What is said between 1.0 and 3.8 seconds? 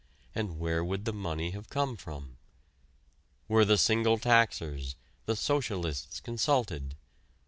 the money have come from? Were the